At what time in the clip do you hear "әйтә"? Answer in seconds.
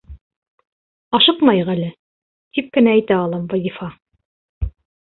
2.97-3.23